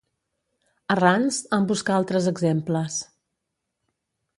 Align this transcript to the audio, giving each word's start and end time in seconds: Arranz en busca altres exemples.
Arranz 0.95 1.39
en 1.59 1.69
busca 1.73 1.95
altres 2.01 2.31
exemples. 2.35 3.01